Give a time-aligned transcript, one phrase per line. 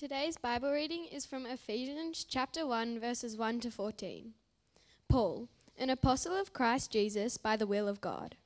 [0.00, 4.32] Today's Bible reading is from Ephesians chapter 1, verses 1 to 14.
[5.10, 5.46] Paul,
[5.76, 8.36] an apostle of Christ Jesus by the will of God,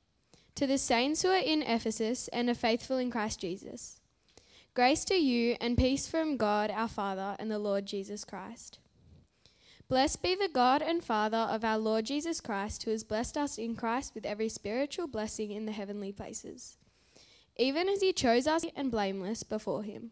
[0.55, 4.01] to the saints who are in Ephesus and are faithful in Christ Jesus.
[4.73, 8.79] Grace to you and peace from God our Father and the Lord Jesus Christ.
[9.87, 13.57] Blessed be the God and Father of our Lord Jesus Christ, who has blessed us
[13.57, 16.75] in Christ with every spiritual blessing in the heavenly places,
[17.55, 20.11] even as he chose us and blameless before him.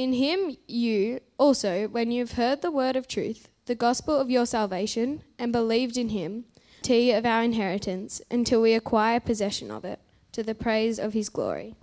[0.00, 4.30] In him you also, when you have heard the word of truth, the gospel of
[4.30, 6.46] your salvation, and believed in him,
[6.80, 9.98] T of our inheritance, until we acquire possession of it,
[10.32, 11.74] to the praise of his glory.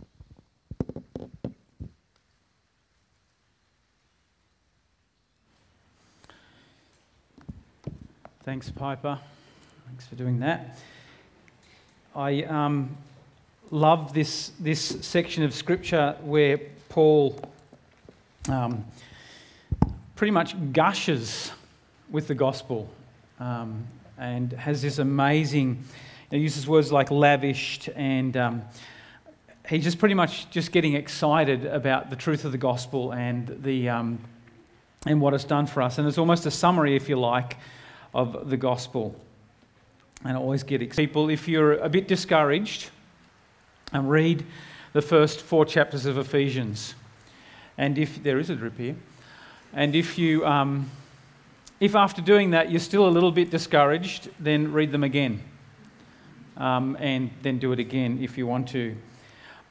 [8.42, 9.20] Thanks, Piper.
[9.86, 10.80] Thanks for doing that.
[12.16, 12.98] I um,
[13.70, 16.60] love this, this section of scripture where
[16.90, 17.40] Paul
[18.48, 18.86] um,
[20.16, 21.52] pretty much gushes
[22.10, 22.90] with the gospel
[23.40, 23.86] um,
[24.18, 25.84] and has this amazing,
[26.32, 28.62] he uses words like lavished and um,
[29.68, 33.90] he's just pretty much just getting excited about the truth of the gospel and, the,
[33.90, 34.20] um,
[35.06, 35.98] and what it's done for us.
[35.98, 37.58] And it's almost a summary, if you like,
[38.14, 39.16] of the gospel.
[40.24, 41.10] And I always get excited.
[41.10, 42.90] People, if you're a bit discouraged,
[43.94, 44.46] and read
[44.94, 46.96] the first four chapters of Ephesians.
[47.78, 48.96] And if there is a drip here,
[49.74, 50.90] and if you, um,
[51.80, 55.42] if after doing that you're still a little bit discouraged, then read them again,
[56.58, 58.96] um, and then do it again if you want to.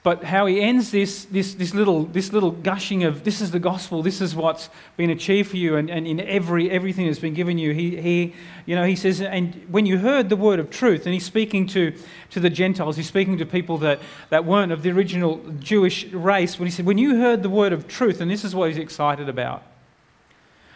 [0.07, 3.59] But how he ends this, this, this, little, this little gushing of this is the
[3.59, 7.35] gospel, this is what's been achieved for you, and, and in every, everything that's been
[7.35, 8.35] given you, he, he,
[8.67, 11.67] you know, he says, and when you heard the word of truth, and he's speaking
[11.67, 11.93] to,
[12.31, 13.99] to the Gentiles, he's speaking to people that,
[14.31, 17.73] that weren't of the original Jewish race, when he said, when you heard the word
[17.73, 19.65] of truth, and this is what he's excited about,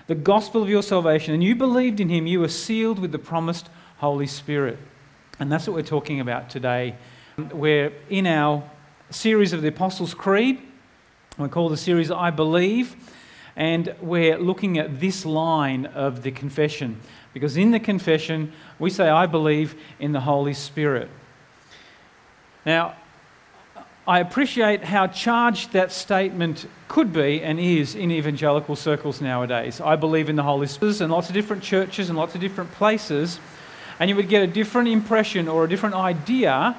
[0.08, 3.18] the gospel of your salvation, and you believed in him, you were sealed with the
[3.20, 3.68] promised
[3.98, 4.76] Holy Spirit.
[5.38, 6.96] And that's what we're talking about today.
[7.52, 8.68] We're in our
[9.10, 10.60] series of the Apostles' Creed.
[11.38, 12.96] We call the series I Believe.
[13.56, 17.00] And we're looking at this line of the confession.
[17.34, 21.08] Because in the confession, we say, I believe in the Holy Spirit.
[22.64, 22.94] Now,
[24.06, 29.80] I appreciate how charged that statement could be and is in evangelical circles nowadays.
[29.80, 32.72] I believe in the Holy Spirit and lots of different churches and lots of different
[32.72, 33.38] places,
[34.00, 36.76] and you would get a different impression or a different idea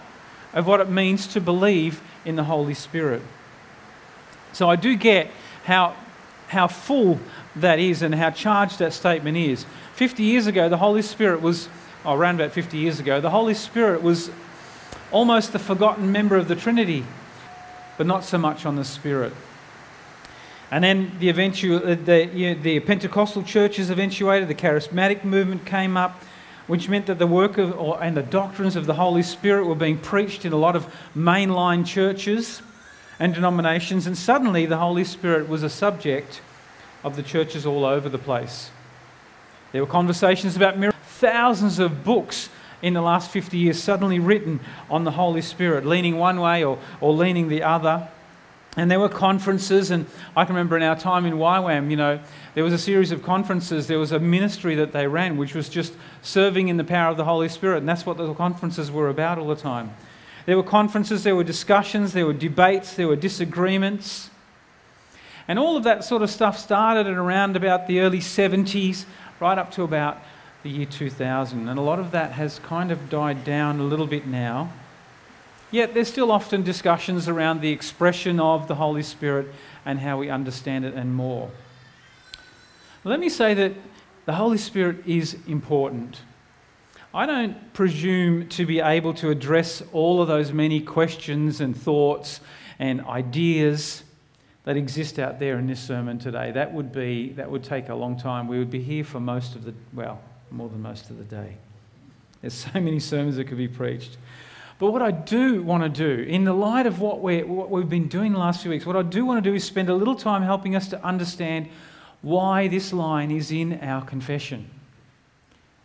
[0.54, 3.22] of what it means to believe in the Holy Spirit.
[4.54, 5.32] So I do get
[5.66, 5.96] how,
[6.48, 7.20] how full
[7.56, 9.66] that is and how charged that statement is.
[9.96, 11.70] 50 years ago, the Holy Spirit was,
[12.06, 14.30] oh, around about 50 years ago, the Holy Spirit was
[15.12, 17.06] almost the forgotten member of the Trinity,
[17.98, 19.34] but not so much on the Spirit.
[20.72, 25.66] And then the, eventual, uh, the, you know, the Pentecostal churches eventuated, the charismatic movement
[25.66, 26.22] came up,
[26.72, 29.76] which meant that the work of, or, and the doctrines of the Holy Spirit were
[29.76, 32.62] being preached in a lot of mainline churches
[33.20, 36.40] and denominations, and suddenly the Holy Spirit was a subject
[37.04, 38.72] of the churches all over the place.
[39.74, 42.48] There were conversations about miracles, thousands of books
[42.82, 46.80] in the last 50 years suddenly written on the Holy Spirit, leaning one way or,
[47.02, 48.08] or leaning the other.
[48.78, 52.22] And there were conferences, and I can remember in our time in YWAM, you know,
[52.56, 53.88] there was a series of conferences.
[53.88, 57.18] There was a ministry that they ran, which was just serving in the power of
[57.18, 59.94] the Holy Spirit, and that's what the conferences were about all the time.
[60.46, 64.30] There were conferences, there were discussions, there were debates, there were disagreements.
[65.48, 69.04] And all of that sort of stuff started at around about the early 70s,
[69.42, 70.18] right up to about
[70.64, 71.68] the year 2000.
[71.68, 74.72] And a lot of that has kind of died down a little bit now.
[75.72, 79.48] Yet there's still often discussions around the expression of the Holy Spirit
[79.86, 81.50] and how we understand it and more.
[83.04, 83.74] Let me say that
[84.26, 86.22] the Holy Spirit is important.
[87.14, 92.42] I don't presume to be able to address all of those many questions and thoughts
[92.78, 94.04] and ideas
[94.64, 96.52] that exist out there in this sermon today.
[96.52, 98.48] That would be that would take a long time.
[98.48, 100.22] We would be here for most of the well,
[100.52, 101.58] more than most of the day.
[102.42, 104.18] There's so many sermons that could be preached.
[104.82, 107.88] But what I do want to do, in the light of what, we what we've
[107.88, 109.94] been doing the last few weeks, what I do want to do is spend a
[109.94, 111.70] little time helping us to understand
[112.24, 114.68] why this line is in our confession.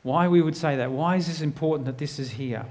[0.03, 0.93] Why we would say that.
[0.93, 2.65] Why is this important that this is here?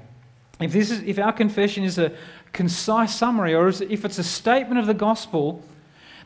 [0.60, 2.12] If, this is, if our confession is a
[2.54, 5.62] concise summary or if it's a statement of the gospel,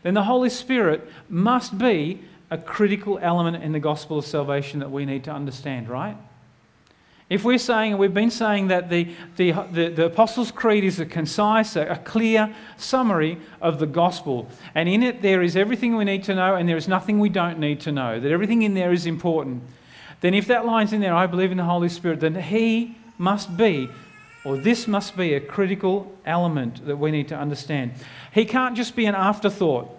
[0.03, 4.91] then the Holy Spirit must be a critical element in the gospel of salvation that
[4.91, 6.15] we need to understand, right?
[7.29, 10.99] If we're saying, and we've been saying that the, the, the, the, Apostles' Creed is
[10.99, 15.95] a concise, a, a clear summary of the gospel, and in it there is everything
[15.95, 18.63] we need to know, and there is nothing we don't need to know, that everything
[18.63, 19.61] in there is important,
[20.21, 23.55] then if that line's in there, I believe in the Holy Spirit, then He must
[23.55, 23.89] be,
[24.43, 27.91] or this must be, a critical element that we need to understand.
[28.33, 29.95] He can't just be an afterthought.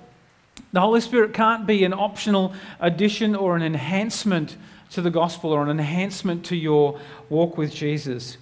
[0.73, 4.57] The Holy Spirit can't be an optional addition or an enhancement
[4.91, 6.99] to the gospel or an enhancement to your
[7.29, 8.37] walk with Jesus.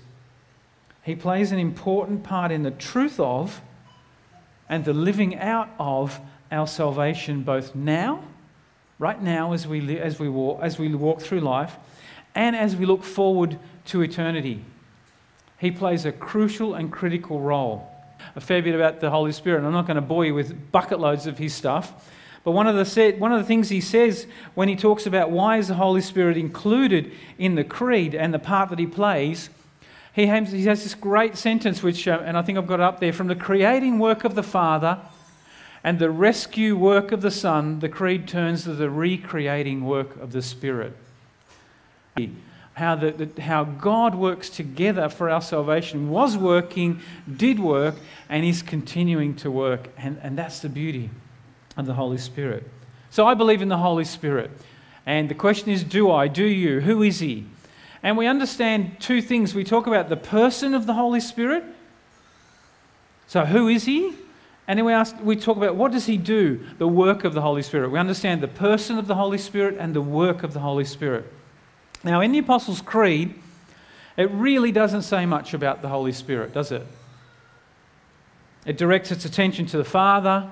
[1.03, 3.61] He plays an important part in the truth of
[4.69, 8.23] and the living out of our salvation, both now,
[8.99, 11.77] right now, as we, li- as we, walk, as we walk through life,
[12.35, 14.65] and as we look forward to eternity.
[15.59, 17.91] He plays a crucial and critical role.
[18.37, 19.65] A fair bit about the Holy Spirit.
[19.65, 22.11] I'm not going to bore you with bucket loads of his stuff.
[22.49, 25.59] But one of, the, one of the things he says when he talks about why
[25.59, 29.50] is the Holy Spirit included in the creed and the part that he plays,
[30.15, 32.85] he has, he has this great sentence, which, uh, and I think I've got it
[32.85, 34.99] up there, from the creating work of the Father
[35.85, 40.33] and the rescue work of the Son, the creed turns to the recreating work of
[40.33, 40.97] the Spirit.
[42.73, 47.97] How, the, the, how God works together for our salvation, was working, did work,
[48.31, 49.91] and is continuing to work.
[49.99, 51.11] And, and that's the beauty
[51.79, 52.69] of the Holy Spirit.
[53.11, 54.51] So I believe in the Holy Spirit.
[55.07, 56.29] And the question is do I?
[56.29, 56.81] Do you?
[56.81, 57.47] Who is He?
[58.03, 59.55] And we understand two things.
[59.55, 61.65] We talk about the person of the Holy Spirit.
[63.27, 64.15] So, who is He?
[64.67, 66.61] And then we, ask, we talk about what does He do?
[66.77, 67.91] The work of the Holy Spirit.
[67.91, 71.25] We understand the person of the Holy Spirit and the work of the Holy Spirit.
[72.05, 73.35] Now, in the Apostles' Creed,
[74.17, 76.87] it really doesn't say much about the Holy Spirit, does it?
[78.67, 80.51] It directs its attention to the Father,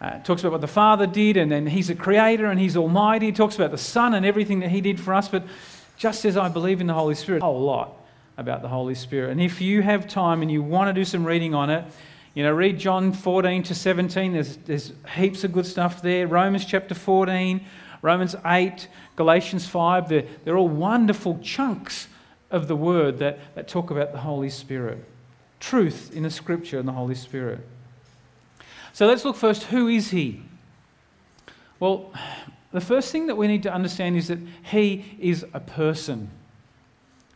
[0.00, 3.28] uh, talks about what the Father did, and then He's a creator and He's almighty.
[3.28, 5.28] It talks about the Son and everything that He did for us.
[5.28, 5.44] But
[5.96, 7.94] just as I believe in the Holy Spirit, a whole lot
[8.36, 9.32] about the Holy Spirit.
[9.32, 11.84] And if you have time and you want to do some reading on it,
[12.34, 14.32] you know, read John 14 to 17.
[14.32, 16.28] There's, there's heaps of good stuff there.
[16.28, 17.60] Romans chapter 14,
[18.00, 18.86] Romans 8,
[19.16, 20.08] Galatians 5.
[20.08, 22.06] They're, they're all wonderful chunks
[22.52, 25.04] of the Word that, that talk about the Holy Spirit.
[25.58, 27.58] Truth in the Scripture and the Holy Spirit.
[28.92, 30.42] So let's look first who is he?
[31.80, 32.12] Well,
[32.72, 36.30] the first thing that we need to understand is that he is a person.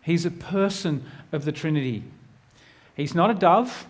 [0.02, 2.02] He's a person of the Trinity.
[2.94, 3.87] He's not a dove.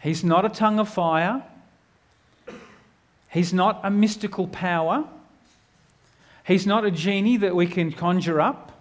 [0.00, 1.42] He's not a tongue of fire.
[3.30, 5.04] He's not a mystical power.
[6.46, 8.80] He's not a genie that we can conjure up.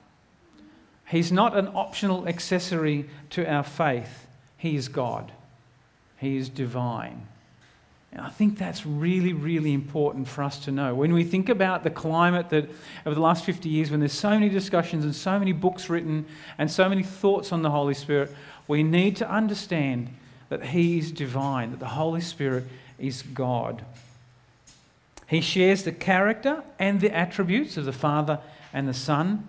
[1.08, 4.28] He's not an optional accessory to our faith.
[4.58, 5.32] He is God.
[6.18, 7.28] He is divine.
[8.12, 10.96] And I think that's really, really important for us to know.
[10.96, 12.70] When we think about the climate that
[13.06, 16.26] over the last 50 years, when there's so many discussions and so many books written
[16.58, 18.34] and so many thoughts on the Holy Spirit,
[18.70, 20.10] we need to understand
[20.48, 22.64] that He is divine, that the Holy Spirit
[22.98, 23.84] is God.
[25.28, 28.40] He shares the character and the attributes of the Father
[28.72, 29.46] and the Son.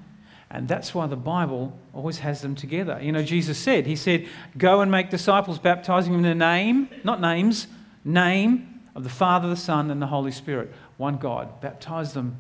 [0.51, 2.99] And that's why the Bible always has them together.
[3.03, 6.89] You know, Jesus said, He said, Go and make disciples, baptizing them in the name,
[7.03, 7.67] not names,
[8.05, 10.73] name of the Father, the Son, and the Holy Spirit.
[10.97, 11.61] One God.
[11.61, 12.37] Baptize them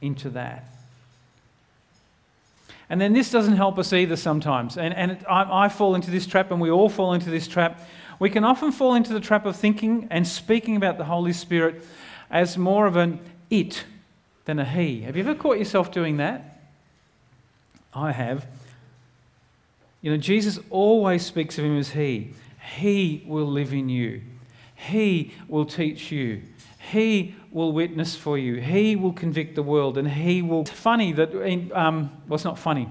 [0.00, 0.66] into that.
[2.88, 4.76] And then this doesn't help us either sometimes.
[4.76, 7.80] And, and I, I fall into this trap, and we all fall into this trap.
[8.18, 11.84] We can often fall into the trap of thinking and speaking about the Holy Spirit
[12.30, 13.84] as more of an it
[14.44, 15.02] than a he.
[15.02, 16.51] Have you ever caught yourself doing that?
[17.94, 18.46] I have.
[20.00, 22.34] You know, Jesus always speaks of him as He.
[22.76, 24.22] He will live in you,
[24.74, 26.42] He will teach you,
[26.90, 30.62] He will witness for you, He will convict the world, and He will.
[30.62, 31.34] It's funny that,
[31.74, 32.88] um, well, it's not funny.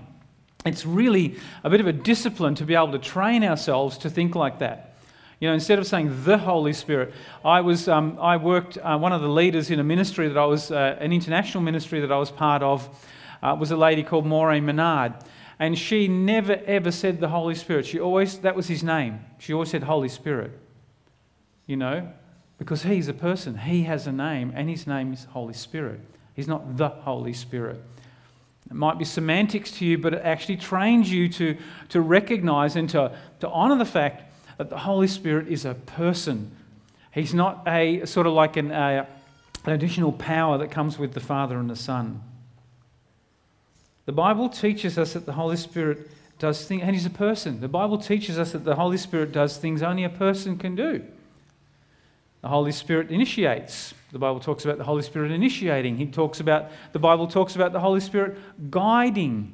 [0.65, 4.35] It's really a bit of a discipline to be able to train ourselves to think
[4.35, 4.93] like that.
[5.39, 9.11] You know, instead of saying the Holy Spirit, I was um, I worked uh, one
[9.11, 12.17] of the leaders in a ministry that I was uh, an international ministry that I
[12.17, 12.87] was part of
[13.41, 15.13] uh, was a lady called Maureen Menard,
[15.59, 17.85] and she never ever said the Holy Spirit.
[17.85, 19.19] She always that was his name.
[19.39, 20.51] She always said Holy Spirit.
[21.67, 22.11] You know,
[22.57, 25.99] because he's a person, he has a name, and his name is Holy Spirit.
[26.35, 27.81] He's not the Holy Spirit.
[28.69, 31.57] It might be semantics to you, but it actually trains you to,
[31.89, 36.55] to recognize and to, to honor the fact that the Holy Spirit is a person.
[37.13, 39.07] He's not a sort of like an, an
[39.65, 42.21] additional power that comes with the Father and the Son.
[44.11, 47.61] The Bible teaches us that the Holy Spirit does things, and He's a person.
[47.61, 51.01] The Bible teaches us that the Holy Spirit does things only a person can do.
[52.41, 53.93] The Holy Spirit initiates.
[54.11, 55.95] The Bible talks about the Holy Spirit initiating.
[55.95, 58.37] He talks about the Bible talks about the Holy Spirit
[58.69, 59.53] guiding,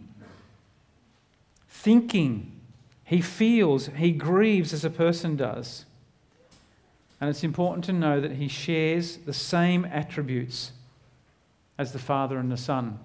[1.70, 2.60] thinking.
[3.04, 5.86] He feels, he grieves as a person does.
[7.22, 10.72] And it's important to know that he shares the same attributes
[11.78, 12.98] as the Father and the Son.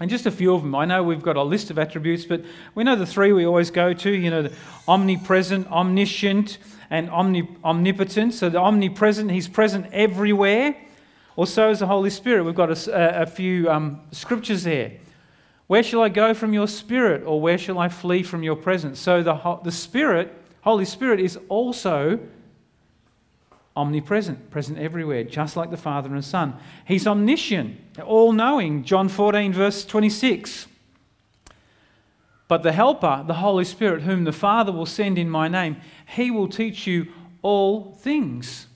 [0.00, 0.74] And just a few of them.
[0.74, 3.70] I know we've got a list of attributes, but we know the three we always
[3.70, 4.48] go to, you know,
[4.86, 6.58] omnipresent, omniscient,
[6.90, 8.34] and omni- omnipotent.
[8.34, 10.76] So the omnipresent, he's present everywhere.
[11.36, 12.44] Also, so is the Holy Spirit.
[12.44, 14.92] We've got a, a few um, scriptures there.
[15.66, 18.98] Where shall I go from your spirit, or where shall I flee from your presence?
[18.98, 22.18] So the, the Spirit, Holy Spirit, is also
[23.78, 26.54] omnipresent, present everywhere, just like the Father and Son.
[26.84, 28.82] He's omniscient, all knowing.
[28.82, 30.66] John 14, verse 26.
[32.48, 36.30] But the Helper, the Holy Spirit, whom the Father will send in my name, he
[36.30, 37.06] will teach you
[37.42, 38.66] all things.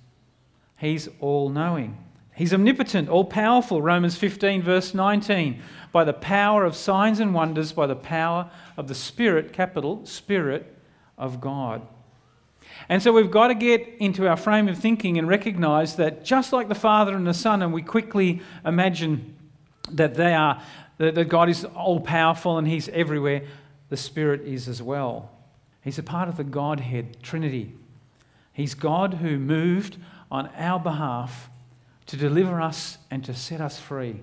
[0.76, 1.99] He's all knowing.
[2.35, 3.82] He's omnipotent, all powerful.
[3.82, 5.61] Romans 15, verse 19.
[5.90, 10.76] By the power of signs and wonders, by the power of the Spirit, capital, Spirit
[11.18, 11.87] of God.
[12.89, 16.53] And so we've got to get into our frame of thinking and recognize that just
[16.53, 19.37] like the Father and the Son, and we quickly imagine
[19.93, 20.62] that they are
[20.99, 23.43] that God is all powerful and He's everywhere
[23.89, 25.31] the Spirit is as well.
[25.83, 27.73] He's a part of the Godhead Trinity.
[28.53, 29.97] He's God who moved
[30.31, 31.51] on our behalf
[32.07, 34.21] to deliver us and to set us free.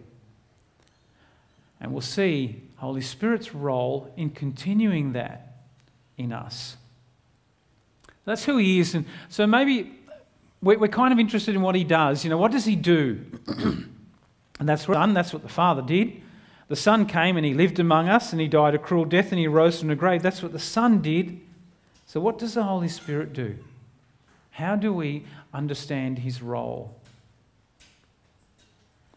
[1.82, 5.58] And we'll see Holy Spirit's role in continuing that
[6.18, 6.78] in us.
[8.30, 8.94] That's who he is.
[8.94, 9.92] And so maybe
[10.62, 12.24] we're kind of interested in what he does.
[12.24, 13.26] You know, what does he do?
[13.48, 13.90] and
[14.70, 16.22] that's what, that's what the Father did.
[16.68, 19.40] The Son came and he lived among us and he died a cruel death and
[19.40, 20.22] he rose from the grave.
[20.22, 21.42] That's what the Son did.
[22.06, 23.58] So, what does the Holy Spirit do?
[24.52, 26.96] How do we understand his role?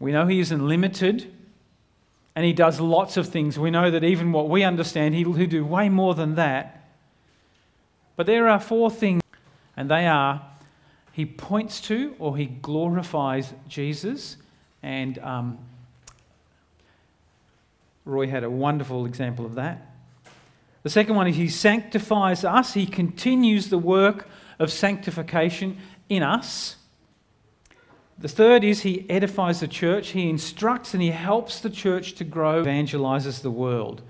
[0.01, 1.31] We know he isn't limited
[2.35, 3.59] and he does lots of things.
[3.59, 6.82] We know that even what we understand, he'll do way more than that.
[8.17, 9.23] But there are four things,
[9.77, 10.43] and they are
[11.13, 14.39] he points to or he glorifies Jesus
[14.83, 15.59] and um,
[18.05, 19.91] Roy had a wonderful example of that.
[20.83, 24.27] The second one is he sanctifies us, he continues the work
[24.59, 25.79] of sanctification
[26.09, 26.77] in us.
[28.19, 32.25] The third is he edifies the church, he instructs and he helps the church to
[32.25, 34.03] grow, evangelizes the world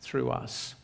[0.00, 0.76] through us.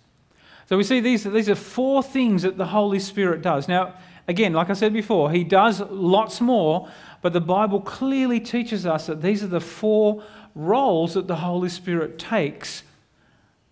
[0.71, 3.67] So we see these, these are four things that the Holy Spirit does.
[3.67, 3.95] Now,
[4.29, 6.89] again, like I said before, he does lots more,
[7.23, 10.23] but the Bible clearly teaches us that these are the four
[10.55, 12.85] roles that the Holy Spirit takes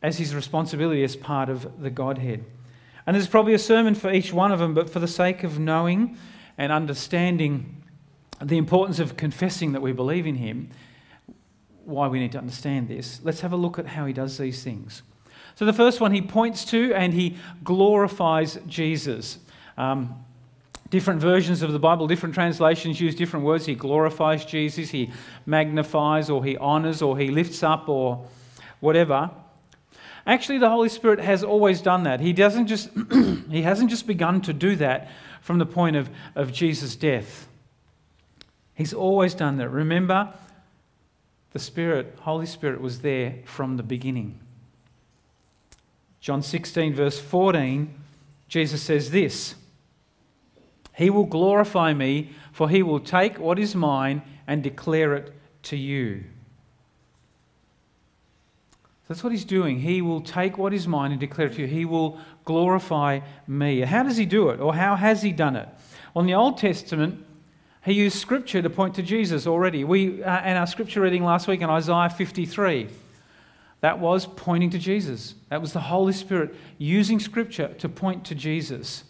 [0.03, 2.45] as his responsibility as part of the Godhead.
[3.07, 5.61] And there's probably a sermon for each one of them, but for the sake of
[5.61, 6.19] knowing
[6.59, 7.81] and understanding
[8.43, 10.71] the importance of confessing that we believe in him,
[11.85, 14.65] why we need to understand this, let's have a look at how he does these
[14.65, 15.03] things.
[15.59, 19.39] So, the first one he points to and he glorifies Jesus.
[19.77, 20.15] Um,
[20.91, 23.67] Different versions of the Bible, different translations use different words.
[23.67, 25.11] He glorifies Jesus, he
[25.45, 28.27] magnifies, or he honors, or he lifts up, or
[28.81, 29.31] whatever.
[30.27, 32.21] Actually, the Holy Spirit has always done that.
[32.21, 32.89] He, doesn't just,
[33.51, 35.11] he hasn't just begun to do that
[35.43, 37.49] from the point of, of Jesus' death.
[38.75, 39.69] He's always done that.
[39.69, 40.33] Remember,
[41.51, 44.41] the Spirit, Holy Spirit, was there from the beginning.
[46.21, 47.95] John 16, verse 14,
[48.49, 49.55] Jesus says this.
[50.95, 55.33] He will glorify me, for he will take what is mine and declare it
[55.65, 56.25] to you.
[59.07, 59.81] That's what he's doing.
[59.81, 61.67] He will take what is mine and declare it to you.
[61.67, 63.81] He will glorify me.
[63.81, 64.61] How does he do it?
[64.61, 65.69] Or how has he done it?
[66.13, 67.25] Well, in the Old Testament,
[67.85, 69.85] he used scripture to point to Jesus already.
[69.85, 72.89] We, uh, and our scripture reading last week in Isaiah 53,
[73.81, 75.35] that was pointing to Jesus.
[75.51, 79.05] That was the Holy Spirit using scripture to point to Jesus.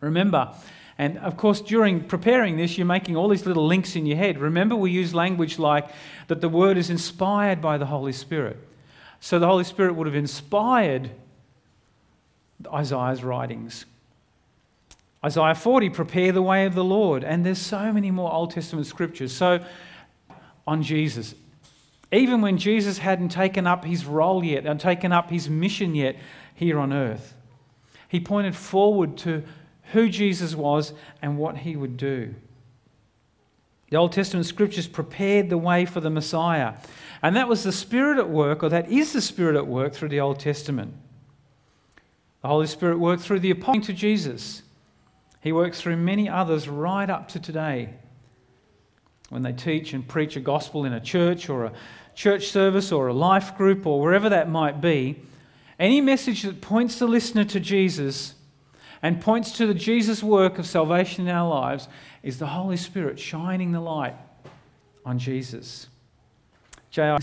[0.00, 0.54] Remember,
[0.96, 4.38] and of course, during preparing this, you're making all these little links in your head.
[4.38, 5.90] Remember, we use language like
[6.28, 8.56] that the word is inspired by the Holy Spirit.
[9.20, 11.10] So the Holy Spirit would have inspired
[12.72, 13.84] Isaiah's writings.
[15.24, 17.24] Isaiah 40, prepare the way of the Lord.
[17.24, 19.32] And there's so many more Old Testament scriptures.
[19.32, 19.62] So,
[20.66, 21.34] on Jesus.
[22.12, 26.16] Even when Jesus hadn't taken up his role yet and taken up his mission yet
[26.54, 27.34] here on earth,
[28.08, 29.44] he pointed forward to
[29.92, 32.34] who Jesus was and what he would do.
[33.90, 36.74] The Old Testament scriptures prepared the way for the Messiah.
[37.22, 40.08] And that was the Spirit at work, or that is the Spirit at work through
[40.08, 40.94] the Old Testament.
[42.42, 44.62] The Holy Spirit worked through the apostles to Jesus.
[45.42, 47.94] He works through many others right up to today.
[49.28, 51.72] When they teach and preach a gospel in a church or a
[52.14, 55.20] church service or a life group or wherever that might be,
[55.78, 58.34] any message that points the listener to Jesus
[59.02, 61.88] and points to the Jesus work of salvation in our lives
[62.22, 64.14] is the Holy Spirit shining the light
[65.06, 65.88] on Jesus.
[66.90, 67.18] J.I.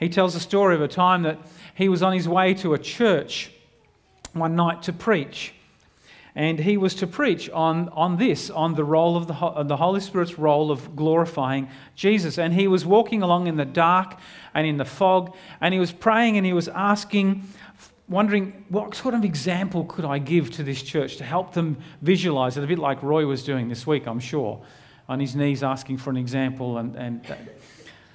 [0.00, 1.38] He tells a story of a time that
[1.74, 3.50] he was on his way to a church
[4.32, 5.54] one night to preach.
[6.34, 10.00] And he was to preach on, on this, on the role of the, the Holy
[10.00, 12.38] Spirit's role of glorifying Jesus.
[12.38, 14.18] And he was walking along in the dark
[14.54, 17.46] and in the fog, and he was praying and he was asking,
[18.08, 22.56] wondering what sort of example could I give to this church to help them visualize
[22.56, 24.62] it, a bit like Roy was doing this week, I'm sure,
[25.08, 26.78] on his knees asking for an example.
[26.78, 27.36] And, and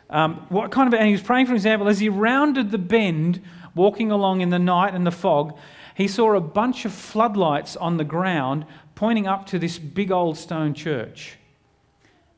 [0.10, 2.78] um, what kind of, and he was praying for an example as he rounded the
[2.80, 3.44] bend,
[3.76, 5.58] walking along in the night and the fog
[5.98, 10.38] he saw a bunch of floodlights on the ground pointing up to this big old
[10.38, 11.40] stone church.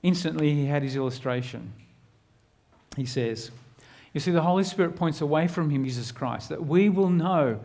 [0.02, 1.74] Instantly, he had his illustration.
[2.96, 3.52] He says,
[4.14, 7.60] You see, the Holy Spirit points away from him, Jesus Christ, that we will know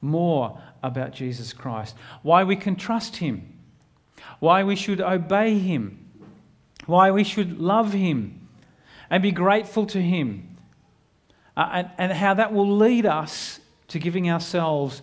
[0.00, 3.58] more about Jesus Christ, why we can trust him,
[4.38, 6.08] why we should obey him,
[6.86, 8.46] why we should love him
[9.10, 10.56] and be grateful to him,
[11.56, 13.58] uh, and, and how that will lead us
[13.88, 15.02] to giving ourselves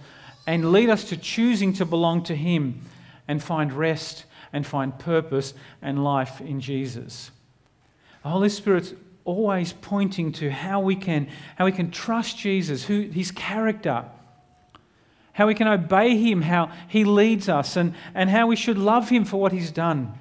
[0.50, 2.82] and lead us to choosing to belong to Him
[3.28, 7.30] and find rest and find purpose and life in Jesus.
[8.24, 13.02] The Holy Spirit's always pointing to how we can, how we can trust Jesus, who,
[13.02, 14.06] His character,
[15.34, 19.08] how we can obey Him, how He leads us, and, and how we should love
[19.08, 20.18] Him for what He's done.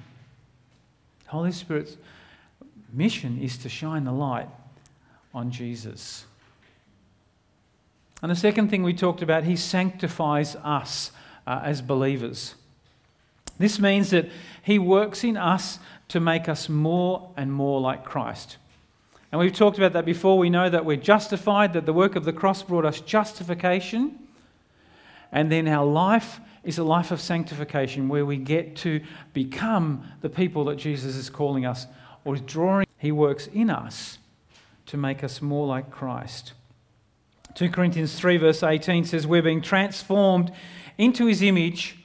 [1.25, 1.97] The Holy Spirit's
[2.93, 4.51] mission is to shine the light
[5.33, 6.27] on Jesus.
[8.23, 11.13] And the second thing we talked about, he sanctifies us
[11.47, 12.55] uh, as believers.
[13.59, 14.29] This means that
[14.63, 15.79] he works in us
[16.09, 18.57] to make us more and more like Christ.
[19.31, 20.39] And we've talked about that before.
[20.39, 24.19] We know that we're justified, that the work of the cross brought us justification.
[25.33, 29.01] And then our life is a life of sanctification where we get to
[29.33, 31.87] become the people that Jesus is calling us
[32.25, 32.87] or is drawing.
[32.97, 34.19] He works in us
[34.87, 36.55] to make us more like Christ.
[37.55, 40.53] 2 Corinthians 3, verse 18 says, We're being transformed
[40.97, 41.97] into his image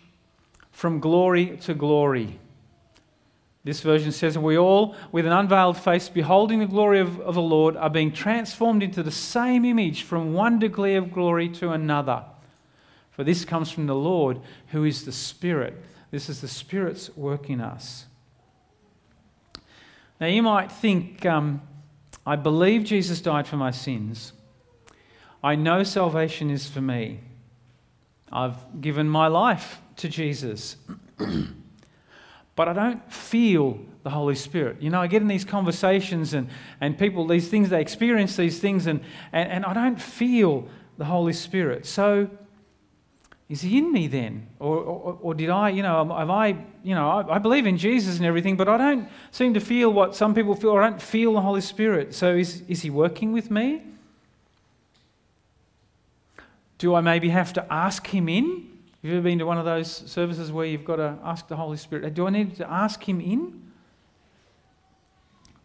[0.72, 2.40] from glory to glory.
[3.64, 7.42] This version says, We all, with an unveiled face, beholding the glory of, of the
[7.42, 12.24] Lord, are being transformed into the same image from one degree of glory to another.
[13.12, 15.82] For this comes from the Lord, who is the Spirit.
[16.12, 18.06] This is the Spirit's work in us.
[20.20, 21.62] Now, you might think, um,
[22.26, 24.34] I believe Jesus died for my sins.
[25.44, 27.20] I know salvation is for me.
[28.32, 30.78] I've given my life to Jesus.
[32.56, 34.82] but I don't feel the Holy Spirit.
[34.82, 36.50] You know, I get in these conversations and,
[36.82, 39.02] and people, these things, they experience these things, and,
[39.32, 41.86] and, and I don't feel the Holy Spirit.
[41.86, 42.30] So,
[43.50, 44.48] is he in me then?
[44.60, 46.48] Or, or, or did I, you know, have I,
[46.84, 49.92] you know, I, I, believe in Jesus and everything, but I don't seem to feel
[49.92, 52.16] what some people feel, I don't feel the Holy Spirit.
[52.16, 53.82] So, is, is he working with me?
[56.84, 58.46] Do I maybe have to ask Him in?
[58.46, 61.56] Have you ever been to one of those services where you've got to ask the
[61.56, 62.14] Holy Spirit?
[62.14, 63.72] Do I need to ask Him in?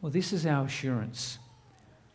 [0.00, 1.40] Well, this is our assurance.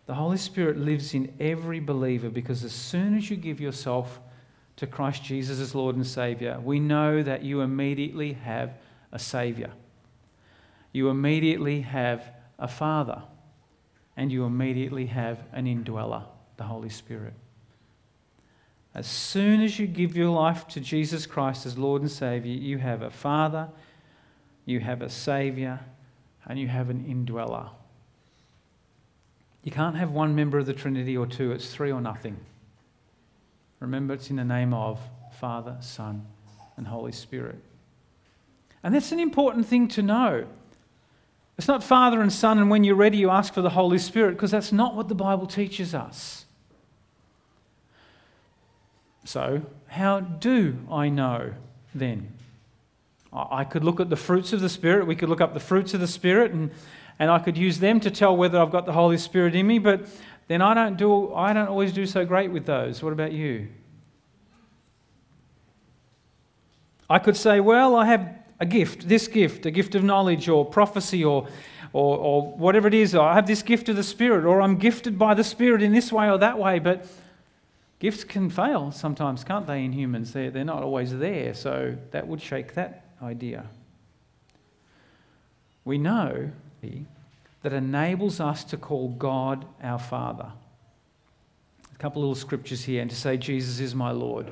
[0.06, 4.22] The Holy Spirit lives in every believer because as soon as you give yourself
[4.78, 8.72] to Christ Jesus as Lord and Savior, we know that you immediately have
[9.12, 9.72] a Savior.
[10.94, 12.24] You immediately have
[12.58, 13.22] a Father.
[14.16, 16.24] And you immediately have an indweller,
[16.56, 17.34] the Holy Spirit.
[18.96, 22.78] As soon as you give your life to Jesus Christ as Lord and Savior, you
[22.78, 23.70] have a Father,
[24.66, 25.80] you have a Savior,
[26.46, 27.70] and you have an indweller.
[29.64, 32.38] You can't have one member of the Trinity or two, it's three or nothing.
[33.80, 35.00] Remember, it's in the name of
[35.40, 36.26] Father, Son,
[36.78, 37.60] and Holy Spirit.
[38.84, 40.46] And that's an important thing to know.
[41.58, 44.34] It's not Father and Son, and when you're ready, you ask for the Holy Spirit,
[44.34, 46.46] because that's not what the Bible teaches us.
[49.24, 51.54] So, how do I know
[51.94, 52.34] then?
[53.32, 55.08] I could look at the fruits of the Spirit.
[55.08, 56.70] We could look up the fruits of the Spirit, and,
[57.18, 59.80] and I could use them to tell whether I've got the Holy Spirit in me,
[59.80, 60.06] but
[60.48, 63.02] then I don't, do, I don't always do so great with those.
[63.02, 63.70] What about you?
[67.10, 70.66] I could say, well, I have a gift, this gift, a gift of knowledge or
[70.66, 71.48] prophecy or,
[71.92, 73.16] or, or whatever it is.
[73.16, 76.12] I have this gift of the Spirit, or I'm gifted by the Spirit in this
[76.12, 77.08] way or that way, but
[78.04, 80.34] gifts can fail sometimes, can't they, in humans?
[80.34, 83.66] They're, they're not always there, so that would shake that idea.
[85.86, 86.52] We know
[87.62, 90.52] that enables us to call God our Father.
[91.96, 94.52] A couple little scriptures here, and to say, Jesus is my Lord.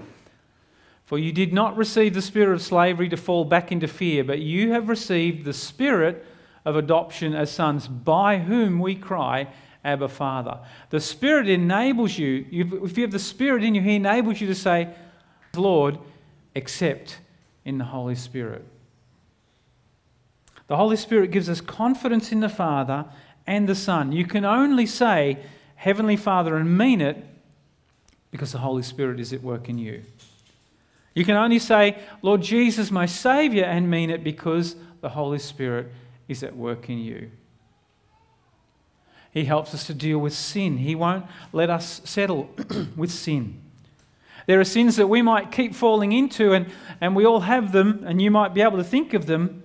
[1.05, 4.39] For you did not receive the spirit of slavery to fall back into fear, but
[4.39, 6.25] you have received the spirit
[6.63, 9.49] of adoption as sons, by whom we cry,
[9.83, 10.59] Abba, Father.
[10.89, 14.55] The Spirit enables you, if you have the Spirit in you, He enables you to
[14.55, 14.89] say,
[15.55, 15.97] Lord,
[16.55, 17.19] except
[17.65, 18.65] in the Holy Spirit.
[20.67, 23.05] The Holy Spirit gives us confidence in the Father
[23.45, 24.11] and the Son.
[24.11, 25.37] You can only say,
[25.75, 27.17] Heavenly Father, and mean it
[28.29, 30.03] because the Holy Spirit is at work in you.
[31.13, 35.91] You can only say, Lord Jesus, my Saviour, and mean it because the Holy Spirit
[36.29, 37.31] is at work in you.
[39.31, 40.77] He helps us to deal with sin.
[40.77, 42.49] He won't let us settle
[42.95, 43.61] with sin.
[44.45, 48.03] There are sins that we might keep falling into, and, and we all have them,
[48.05, 49.63] and you might be able to think of them.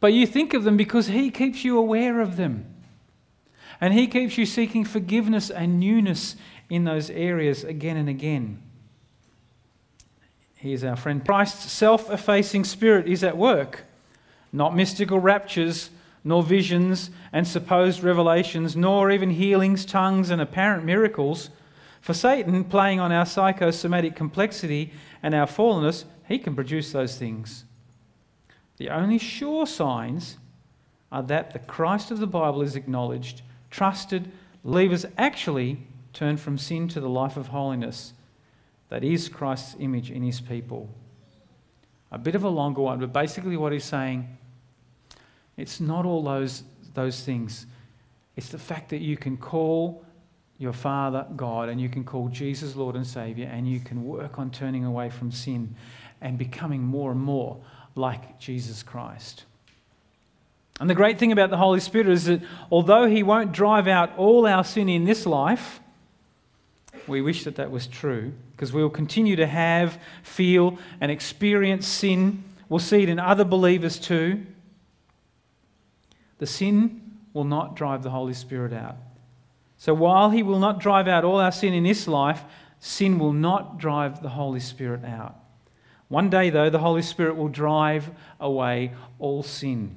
[0.00, 2.66] But you think of them because He keeps you aware of them.
[3.80, 6.34] And He keeps you seeking forgiveness and newness
[6.68, 8.62] in those areas again and again.
[10.56, 11.24] He is our friend.
[11.24, 13.84] Christ's self effacing spirit is at work,
[14.52, 15.90] not mystical raptures,
[16.28, 21.48] nor visions and supposed revelations, nor even healings, tongues, and apparent miracles
[22.02, 27.64] for Satan, playing on our psychosomatic complexity and our fallenness, he can produce those things.
[28.76, 30.36] The only sure signs
[31.10, 34.30] are that the Christ of the Bible is acknowledged, trusted,
[34.62, 35.78] believers actually
[36.12, 38.12] turn from sin to the life of holiness.
[38.90, 40.90] That is Christ's image in his people.
[42.12, 44.36] A bit of a longer one, but basically what he's saying,
[45.58, 46.62] it's not all those,
[46.94, 47.66] those things.
[48.36, 50.04] It's the fact that you can call
[50.56, 54.38] your Father God and you can call Jesus Lord and Savior and you can work
[54.38, 55.74] on turning away from sin
[56.20, 57.58] and becoming more and more
[57.96, 59.44] like Jesus Christ.
[60.80, 62.40] And the great thing about the Holy Spirit is that
[62.70, 65.80] although He won't drive out all our sin in this life,
[67.08, 71.86] we wish that that was true because we will continue to have, feel, and experience
[71.86, 72.44] sin.
[72.68, 74.46] We'll see it in other believers too.
[76.38, 78.96] The sin will not drive the Holy Spirit out.
[79.76, 82.42] So while He will not drive out all our sin in this life,
[82.80, 85.36] sin will not drive the Holy Spirit out.
[86.08, 89.96] One day, though, the Holy Spirit will drive away all sin.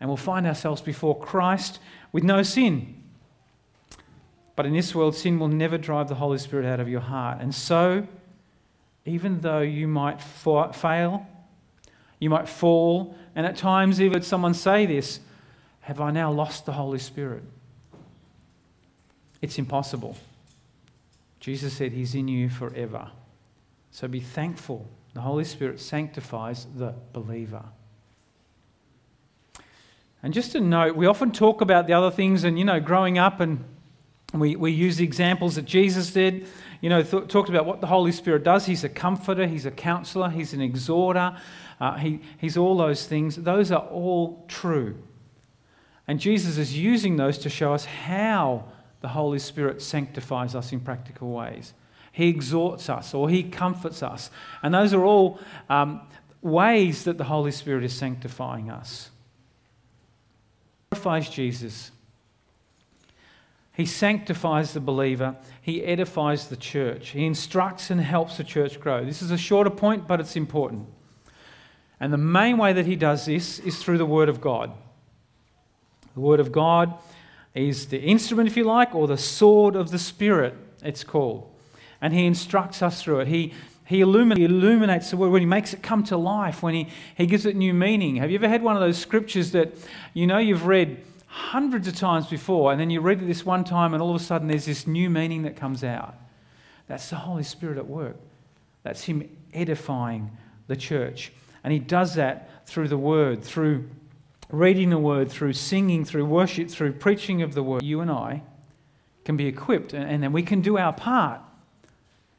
[0.00, 1.78] And we'll find ourselves before Christ
[2.10, 3.02] with no sin.
[4.56, 7.38] But in this world, sin will never drive the Holy Spirit out of your heart.
[7.40, 8.06] And so,
[9.04, 11.26] even though you might fa- fail,
[12.18, 15.20] you might fall, and at times even someone say this,
[15.80, 17.42] have I now lost the Holy Spirit?
[19.42, 20.16] It's impossible.
[21.40, 23.10] Jesus said he's in you forever.
[23.90, 24.86] So be thankful.
[25.14, 27.64] The Holy Spirit sanctifies the believer.
[30.22, 33.18] And just a note, we often talk about the other things, and you know, growing
[33.18, 33.64] up, and
[34.34, 36.46] we, we use the examples that Jesus did.
[36.82, 38.66] You know, th- talked about what the Holy Spirit does.
[38.66, 41.36] He's a comforter, He's a counselor, He's an exhorter,
[41.80, 43.36] uh, he, He's all those things.
[43.36, 45.02] Those are all true.
[46.10, 48.64] And Jesus is using those to show us how
[49.00, 51.72] the Holy Spirit sanctifies us in practical ways.
[52.10, 54.28] He exhorts us or He comforts us.
[54.60, 56.00] And those are all um,
[56.42, 59.10] ways that the Holy Spirit is sanctifying us.
[60.90, 61.92] Glorifies Jesus.
[63.72, 65.36] He sanctifies the believer.
[65.62, 67.10] He edifies the church.
[67.10, 69.04] He instructs and helps the church grow.
[69.04, 70.88] This is a shorter point, but it's important.
[72.00, 74.72] And the main way that he does this is through the Word of God.
[76.14, 76.94] The Word of God
[77.54, 81.50] is the instrument, if you like, or the sword of the Spirit, it's called.
[82.00, 83.28] And he instructs us through it.
[83.28, 83.52] He,
[83.84, 86.88] he, illuminates, he illuminates the word when he makes it come to life, when he,
[87.16, 88.16] he gives it new meaning.
[88.16, 89.74] Have you ever had one of those scriptures that
[90.14, 93.64] you know you've read hundreds of times before, and then you read it this one
[93.64, 96.14] time, and all of a sudden there's this new meaning that comes out?
[96.86, 98.16] That's the Holy Spirit at work.
[98.82, 100.30] That's Him edifying
[100.66, 101.32] the church.
[101.62, 103.88] And He does that through the Word, through
[104.52, 107.82] reading the Word, through singing, through worship, through preaching of the Word.
[107.82, 108.42] You and I
[109.24, 111.40] can be equipped, and then we can do our part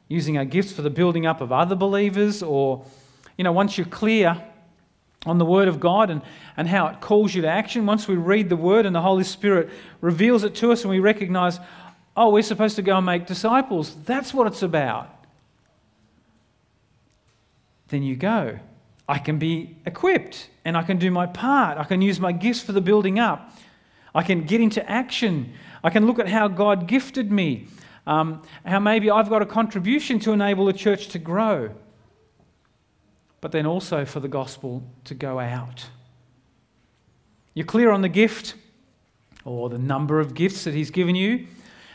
[0.08, 2.84] using our gifts for the building up of other believers, or,
[3.38, 4.42] you know, once you're clear
[5.24, 6.20] on the Word of God and,
[6.56, 9.24] and how it calls you to action, once we read the Word and the Holy
[9.24, 9.70] Spirit
[10.00, 11.58] reveals it to us and we recognize,
[12.16, 15.08] oh, we're supposed to go and make disciples, that's what it's about.
[17.88, 18.58] Then you go.
[19.08, 21.78] I can be equipped and I can do my part.
[21.78, 23.56] I can use my gifts for the building up.
[24.14, 25.52] I can get into action.
[25.82, 27.66] I can look at how God gifted me,
[28.06, 31.74] um, how maybe I've got a contribution to enable the church to grow
[33.42, 35.88] but then also for the gospel to go out.
[37.54, 38.54] You're clear on the gift
[39.44, 41.48] or the number of gifts that He's given you,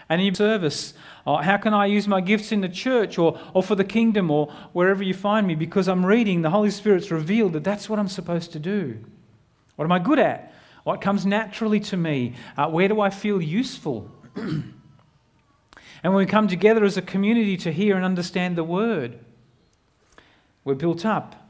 [0.09, 0.93] and in service.
[1.25, 4.31] Oh, how can I use my gifts in the church or, or for the kingdom
[4.31, 5.55] or wherever you find me?
[5.55, 8.97] Because I'm reading, the Holy Spirit's revealed that that's what I'm supposed to do.
[9.75, 10.53] What am I good at?
[10.83, 12.35] What comes naturally to me?
[12.55, 14.09] Uh, where do I feel useful?
[14.35, 14.73] and
[16.03, 19.19] when we come together as a community to hear and understand the word,
[20.63, 21.46] we're built up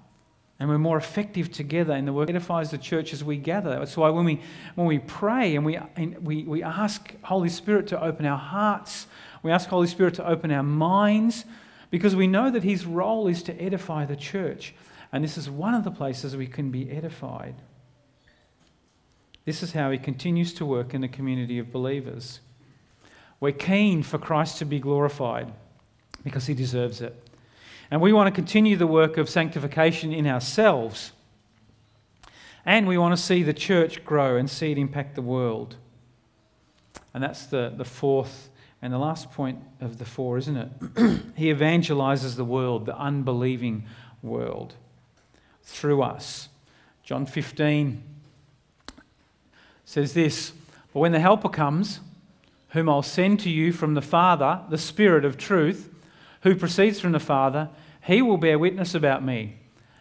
[0.59, 2.29] and we're more effective together in the work.
[2.29, 3.77] It edifies the church as we gather.
[3.77, 4.41] That's why when we,
[4.75, 9.07] when we pray and we, and we, we ask Holy Spirit to open our hearts,
[9.43, 11.45] we ask Holy Spirit to open our minds,
[11.89, 14.73] because we know that His role is to edify the church.
[15.11, 17.55] And this is one of the places we can be edified.
[19.45, 22.41] This is how He continues to work in the community of believers.
[23.39, 25.53] We're keen for Christ to be glorified
[26.23, 27.26] because He deserves it.
[27.89, 31.11] And we want to continue the work of sanctification in ourselves.
[32.65, 35.77] And we want to see the church grow and see it impact the world.
[37.13, 38.49] And that's the, the fourth
[38.81, 40.69] and the last point of the four, isn't it?
[41.35, 43.85] he evangelizes the world, the unbelieving
[44.21, 44.75] world,
[45.63, 46.49] through us.
[47.03, 48.03] John 15
[49.85, 50.51] says this
[50.93, 52.01] But when the Helper comes,
[52.69, 55.89] whom I'll send to you from the Father, the Spirit of truth,
[56.47, 57.69] who proceeds from the Father,
[58.01, 59.57] he will bear witness about me.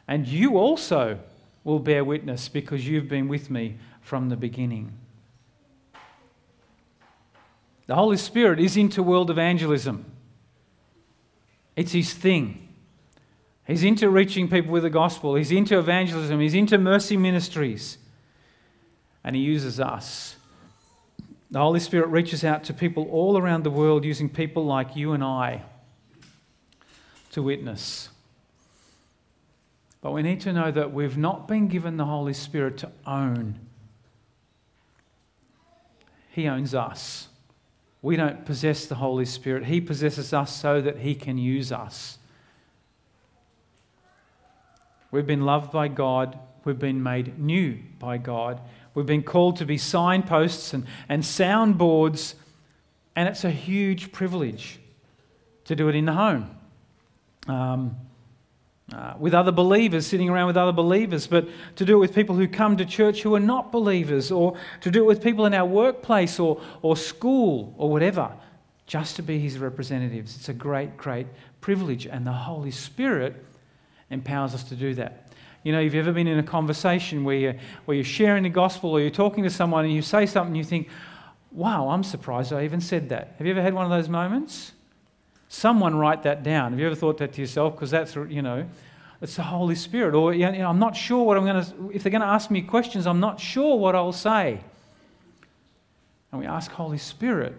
[0.07, 1.19] And you also
[1.65, 4.93] will bear witness because you've been with me from the beginning.
[7.89, 10.05] The Holy Spirit is into world evangelism,
[11.75, 12.63] it's his thing.
[13.67, 17.99] He's into reaching people with the gospel, he's into evangelism, he's into mercy ministries,
[19.25, 20.37] and he uses us.
[21.51, 25.13] The Holy Spirit reaches out to people all around the world using people like you
[25.13, 25.65] and I
[27.37, 28.09] to witness.
[30.01, 33.61] But we need to know that we've not been given the Holy Spirit to own.
[36.31, 37.29] He owns us.
[38.01, 39.67] We don't possess the Holy Spirit.
[39.67, 42.17] He possesses us so that He can use us.
[45.11, 46.39] We've been loved by God.
[46.65, 48.63] We've been made new by God.
[48.95, 52.33] We've been called to be signposts and, and soundboards,
[53.15, 54.79] and it's a huge privilege
[55.67, 56.56] to do it in the home
[57.49, 57.97] um,
[58.95, 62.37] uh, with other believers, sitting around with other believers, but to do it with people
[62.37, 65.55] who come to church who are not believers, or to do it with people in
[65.55, 68.33] our workplace or, or school or whatever,
[68.87, 70.37] just to be his representatives.
[70.37, 71.27] It's a great, great
[71.61, 73.45] privilege, and the Holy Spirit
[74.11, 75.33] empowers us to do that.
[75.65, 77.57] You know, if you've ever been in a conversation where you're,
[77.87, 80.63] where you're sharing the gospel or you're talking to someone and you say something, you
[80.63, 80.89] think,
[81.51, 83.35] wow, I'm surprised I even said that.
[83.39, 84.71] Have you ever had one of those moments?
[85.57, 86.73] Someone write that down.
[86.73, 87.77] Have you ever thought that to yourself?
[87.77, 88.69] Because that's, you know,
[89.23, 90.15] it's the Holy Spirit.
[90.15, 92.51] Or, you know, I'm not sure what I'm going to, if they're going to ask
[92.51, 94.61] me questions, I'm not sure what I'll say.
[96.31, 97.55] And we ask Holy Spirit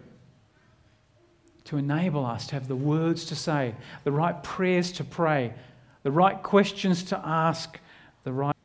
[1.64, 5.56] to enable us to have the words to say, the right prayers to pray,
[6.04, 7.80] the right questions to ask,
[8.26, 8.56] the right.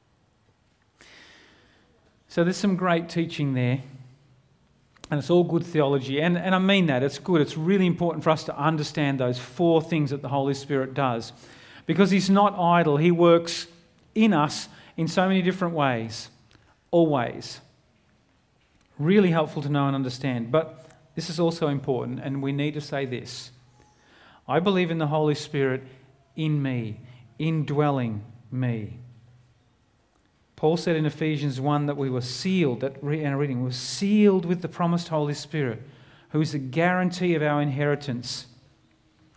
[2.29, 3.81] So there's some great teaching there.
[5.13, 6.23] And it's all good theology.
[6.23, 7.03] And, and I mean that.
[7.03, 7.43] It's good.
[7.43, 11.35] It's really important for us to understand those four things that the Holy Spirit does.
[11.85, 13.67] Because He's not idle, He works
[14.15, 16.31] in us in so many different ways,
[16.91, 17.61] always.
[18.99, 20.51] Really helpful to know and understand.
[20.51, 23.51] But this is also important, and we need to say this
[24.49, 25.83] I believe in the Holy Spirit
[26.37, 27.03] in me,
[27.39, 29.02] indwelling me.
[30.63, 33.73] Paul said in Ephesians 1 that we were sealed, that in our reading, we were
[33.73, 35.83] sealed with the promised Holy Spirit,
[36.31, 38.47] who is the guarantee of our inheritance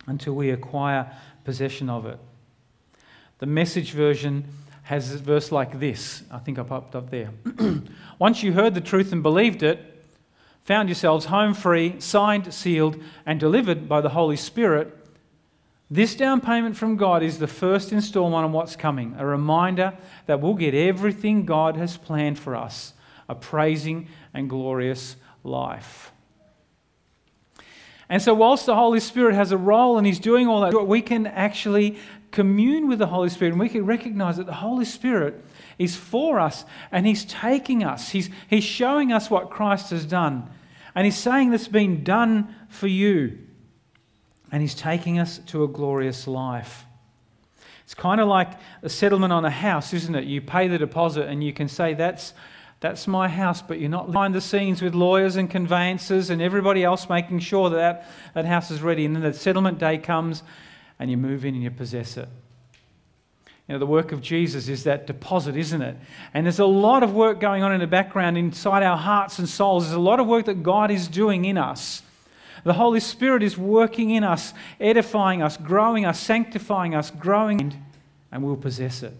[0.06, 1.12] until we acquire
[1.42, 2.20] possession of it.
[3.40, 4.44] The message version
[4.84, 6.22] has a verse like this.
[6.30, 7.32] I think I popped up there.
[8.20, 10.06] Once you heard the truth and believed it,
[10.62, 14.95] found yourselves home free, signed, sealed, and delivered by the Holy Spirit,
[15.90, 19.96] This down payment from God is the first installment on what's coming, a reminder
[20.26, 22.92] that we'll get everything God has planned for us
[23.28, 26.12] a praising and glorious life.
[28.08, 31.02] And so, whilst the Holy Spirit has a role and He's doing all that, we
[31.02, 31.98] can actually
[32.30, 35.42] commune with the Holy Spirit and we can recognize that the Holy Spirit
[35.78, 38.10] is for us and He's taking us.
[38.10, 40.48] He's, he's showing us what Christ has done.
[40.94, 43.45] And He's saying that's been done for you.
[44.56, 46.86] And He's taking us to a glorious life.
[47.84, 50.24] It's kind of like a settlement on a house, isn't it?
[50.24, 52.32] You pay the deposit and you can say, That's
[52.80, 56.84] that's my house, but you're not behind the scenes with lawyers and conveyancers and everybody
[56.84, 59.04] else making sure that, that that house is ready.
[59.04, 60.42] And then the settlement day comes
[60.98, 62.28] and you move in and you possess it.
[63.68, 65.98] You know, the work of Jesus is that deposit, isn't it?
[66.32, 69.46] And there's a lot of work going on in the background inside our hearts and
[69.46, 69.84] souls.
[69.84, 72.00] There's a lot of work that God is doing in us.
[72.66, 77.80] The Holy Spirit is working in us, edifying us, growing us, sanctifying us, growing,
[78.32, 79.14] and we'll possess it.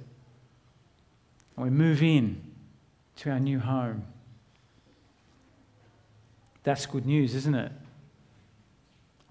[1.55, 2.43] And we move in
[3.19, 4.03] to our new home.
[6.65, 7.71] That's good news, isn't it?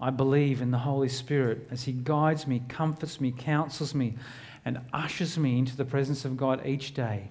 [0.00, 4.14] I believe in the Holy Spirit as He guides me, comforts me, counsels me,
[4.64, 7.28] and ushers me into the presence of God each day.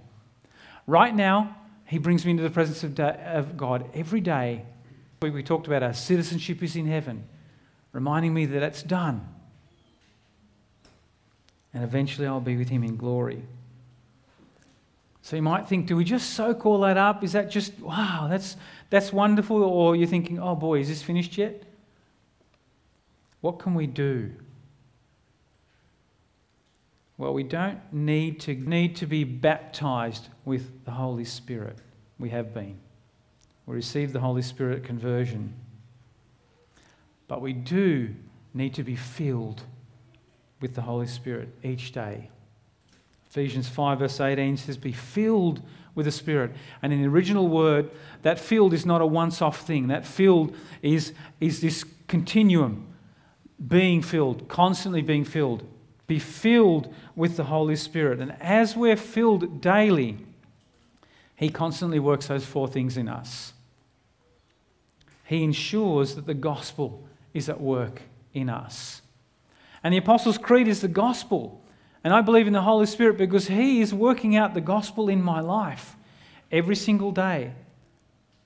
[0.86, 1.56] Right now,
[1.88, 4.66] He brings me into the presence of, God every day.
[5.22, 7.28] We talked about our citizenship is in heaven,
[7.92, 9.28] reminding me that it's done.
[11.74, 13.44] And eventually I'll be with Him in glory.
[15.22, 17.24] So you might think, do we just soak all that up?
[17.24, 18.58] Is that just, wow, that's,
[18.92, 19.64] that's wonderful?
[19.64, 21.64] Or you're thinking, oh boy, is this finished yet?
[23.42, 24.32] What can we do?
[27.18, 31.78] Well, we don't need to, need to be baptized with the Holy Spirit.
[32.20, 32.78] We have been.
[33.66, 35.54] We receive the Holy Spirit conversion.
[37.28, 38.14] But we do
[38.54, 39.64] need to be filled
[40.62, 42.30] with the Holy Spirit each day.
[43.30, 45.62] Ephesians 5, verse 18 says, Be filled
[45.94, 46.52] with the Spirit.
[46.82, 47.90] And in the original word,
[48.22, 49.88] that filled is not a once off thing.
[49.88, 52.88] That filled is, is this continuum
[53.68, 55.68] being filled, constantly being filled.
[56.08, 58.20] Be filled with the Holy Spirit.
[58.20, 60.18] And as we're filled daily,
[61.36, 63.54] He constantly works those four things in us.
[65.26, 68.02] He ensures that the gospel is at work
[68.34, 69.02] in us.
[69.84, 71.62] And the Apostles' Creed is the gospel.
[72.04, 75.22] And I believe in the Holy Spirit because He is working out the gospel in
[75.22, 75.96] my life
[76.52, 77.52] every single day,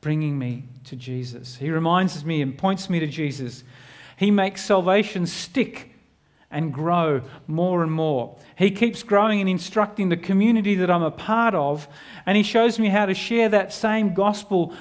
[0.02, 1.58] bringing me to Jesus.
[1.58, 3.64] He reminds me and points me to Jesus.
[4.18, 5.92] He makes salvation stick
[6.52, 8.38] and grow more and more.
[8.58, 11.88] He keeps growing and instructing the community that I'm a part of,
[12.26, 14.74] and He shows me how to share that same gospel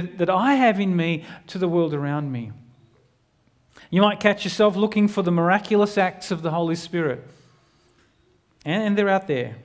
[0.00, 2.52] that, that I have in me to the world around me.
[3.90, 7.22] You might catch yourself looking for the miraculous acts of the Holy Spirit
[8.66, 9.56] and they're out there.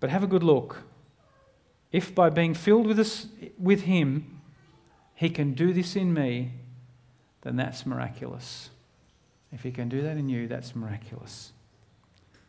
[0.00, 0.82] But have a good look.
[1.92, 3.26] If by being filled with, this,
[3.58, 4.40] with Him,
[5.14, 6.50] He can do this in me,
[7.42, 8.70] then that's miraculous.
[9.52, 11.52] If He can do that in you, that's miraculous.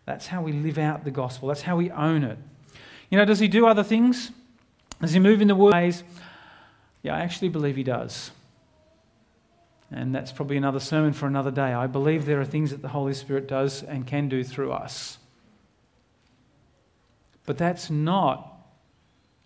[0.05, 2.39] That's how we live out the gospel, that's how we own it.
[3.09, 4.31] You know, does He do other things?
[4.99, 6.03] Does He move in the ways?
[7.03, 8.31] Yeah, I actually believe He does.
[9.91, 11.73] And that's probably another sermon for another day.
[11.73, 15.17] I believe there are things that the Holy Spirit does and can do through us.
[17.45, 18.59] But that's not,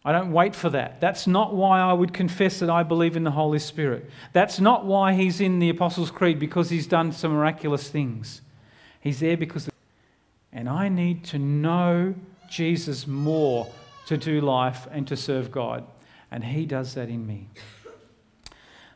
[0.04, 1.00] I don't wait for that.
[1.00, 4.10] That's not why I would confess that I believe in the Holy Spirit.
[4.34, 8.42] That's not why he's in the Apostles' Creed because he's done some miraculous things.
[9.00, 9.70] He's there because,
[10.52, 12.16] and I need to know
[12.50, 13.72] Jesus more
[14.08, 15.86] to do life and to serve God.
[16.32, 17.50] And he does that in me.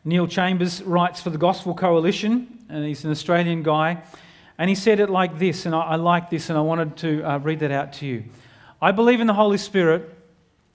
[0.04, 4.04] Neil Chambers writes for the Gospel Coalition, and he's an Australian guy.
[4.58, 7.24] And he said it like this, and I, I like this, and I wanted to
[7.24, 8.26] uh, read that out to you.
[8.82, 10.15] I believe in the Holy Spirit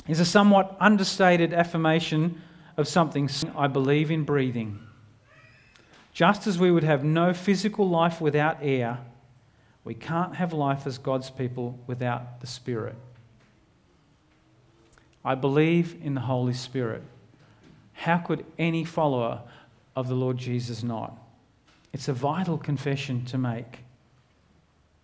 [0.07, 2.43] is a somewhat understated affirmation
[2.77, 4.81] of something I believe in breathing.
[6.13, 8.99] Just as we would have no physical life without air,
[9.85, 12.97] we can't have life as God's people without the Spirit.
[15.25, 17.03] I believe in the Holy Spirit.
[17.93, 19.43] How could any follower
[19.95, 21.17] of the Lord Jesus not?
[21.93, 23.81] It's a vital confession to make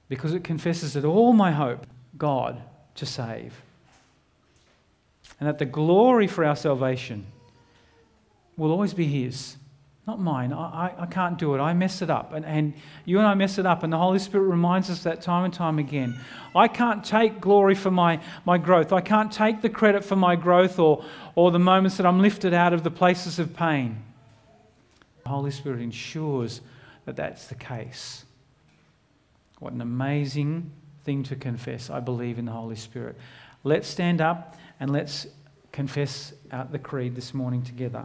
[0.08, 1.86] because it confesses that all my hope,
[2.16, 2.62] God,
[2.94, 3.60] to save.
[5.38, 7.26] And that the glory for our salvation
[8.56, 9.56] will always be His,
[10.06, 10.52] not mine.
[10.52, 11.58] I, I, I, can't do it.
[11.58, 12.32] I mess it up.
[12.32, 13.82] And, and you and I mess it up.
[13.82, 16.16] And the Holy Spirit reminds us that time and time again.
[16.54, 18.92] I can't take glory for my, my growth.
[18.92, 21.04] I can't take the credit for my growth or,
[21.34, 24.00] or the moments that I'm lifted out of the places of pain.
[25.24, 26.60] The Holy Spirit ensures
[27.04, 28.24] that that's the case.
[29.58, 30.70] What an amazing
[31.02, 31.90] thing to confess.
[31.90, 33.16] I believe in the Holy Spirit.
[33.64, 35.26] Let's stand up and let's
[35.72, 38.04] confess out the creed this morning together.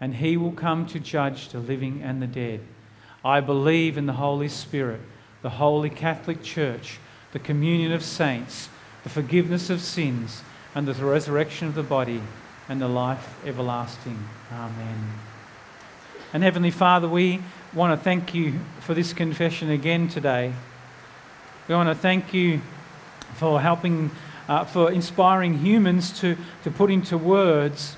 [0.00, 2.60] and he will come to judge the living and the dead.
[3.24, 5.00] I believe in the Holy Spirit,
[5.42, 6.98] the holy Catholic Church,
[7.32, 8.70] the communion of saints,
[9.02, 10.42] the forgiveness of sins,
[10.74, 12.22] and the resurrection of the body,
[12.68, 14.18] and the life everlasting.
[14.52, 15.12] Amen.
[16.32, 17.42] And Heavenly Father, we
[17.74, 20.52] want to thank you for this confession again today.
[21.68, 22.60] We want to thank you
[23.34, 24.10] for helping,
[24.48, 27.96] uh, for inspiring humans to, to put into words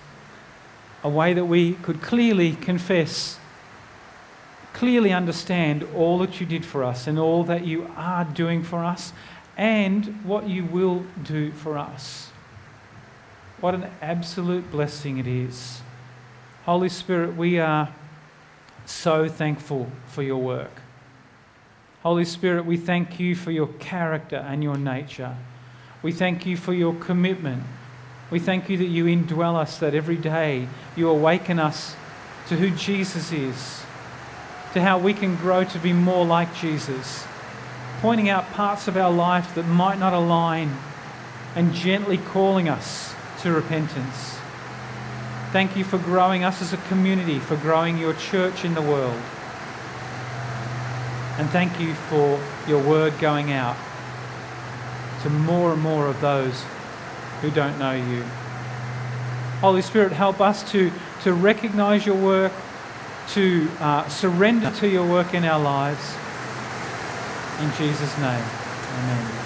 [1.04, 3.38] a way that we could clearly confess,
[4.72, 8.84] clearly understand all that you did for us and all that you are doing for
[8.84, 9.12] us
[9.56, 12.30] and what you will do for us.
[13.60, 15.82] What an absolute blessing it is.
[16.64, 17.92] Holy Spirit, we are
[18.86, 20.82] so thankful for your work.
[22.02, 25.36] Holy Spirit, we thank you for your character and your nature.
[26.02, 27.62] We thank you for your commitment
[28.30, 31.94] we thank you that you indwell us, that every day you awaken us
[32.48, 33.82] to who Jesus is,
[34.72, 37.24] to how we can grow to be more like Jesus,
[38.00, 40.76] pointing out parts of our life that might not align
[41.54, 44.38] and gently calling us to repentance.
[45.52, 49.20] Thank you for growing us as a community, for growing your church in the world.
[51.38, 53.76] And thank you for your word going out
[55.22, 56.64] to more and more of those
[57.42, 58.22] who don't know you.
[59.60, 60.90] Holy Spirit, help us to,
[61.22, 62.52] to recognize your work,
[63.30, 66.16] to uh, surrender to your work in our lives.
[67.60, 68.44] In Jesus' name,
[68.98, 69.41] amen.